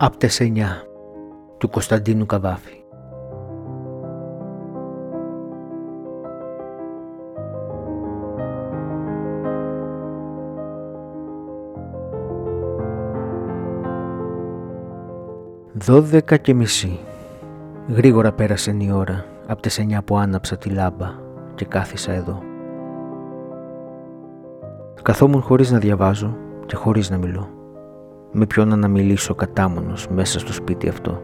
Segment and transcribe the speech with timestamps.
[0.00, 0.46] Άπτες 9
[1.58, 2.84] του Κωνσταντίνου Καβάφη
[15.72, 16.98] Δώδεκα και μισή.
[17.88, 21.10] Γρήγορα πέρασε η ώρα από τις εννιά που άναψα τη λάμπα
[21.54, 22.42] και κάθισα εδώ.
[25.02, 27.57] Καθόμουν χωρίς να διαβάζω και χωρίς να μιλώ.
[28.40, 31.22] Με ποιον να μιλήσω κατάμονος μέσα στο σπίτι αυτό.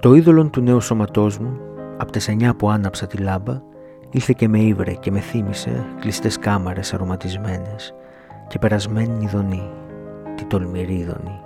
[0.00, 1.60] Το είδωλο του νέου σώματός μου,
[1.96, 3.60] από τις εννιά που άναψα τη λάμπα,
[4.10, 7.94] ήλθε και με ήβρε και με θύμισε κλειστές κάμαρες αρωματισμένες
[8.48, 9.70] και περασμένη ειδονή,
[10.36, 11.40] τη τολμηρή ειδονή.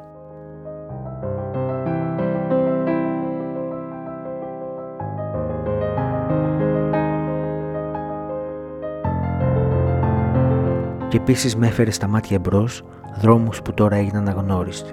[11.08, 12.82] και επίσης με έφερε στα μάτια μπρος
[13.14, 14.92] δρόμους που τώρα έγιναν αγνώριστοι,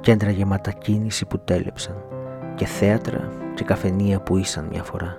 [0.00, 1.94] κέντρα γεμάτα κίνηση που τέλεψαν
[2.54, 5.16] και θέατρα και καφενεία που ήσαν μια φορά.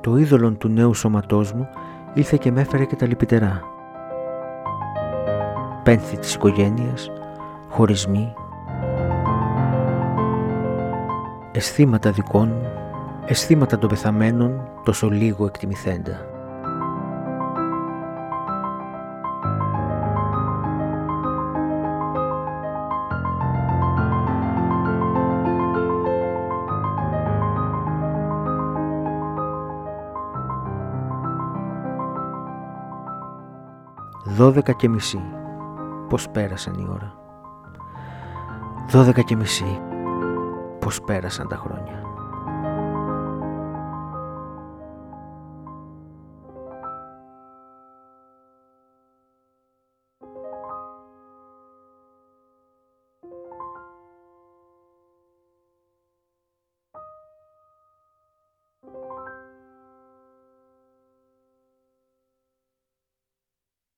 [0.00, 1.68] Το είδωλο του νέου σώματός μου
[2.14, 3.62] ήλθε και με έφερε και τα λυπητερά.
[5.82, 7.10] Πένθη της οικογένειας,
[7.68, 8.34] χωρισμοί,
[11.52, 12.54] αισθήματα δικών
[13.26, 16.26] αισθήματα των πεθαμένων τόσο λίγο εκτιμηθέντα.
[34.24, 35.20] Δώδεκα και μισή.
[36.08, 37.14] Πώς πέρασαν η ώρα.
[38.90, 39.80] Δώδεκα και μισή
[40.82, 42.01] πώς πέρασαν τα χρόνια.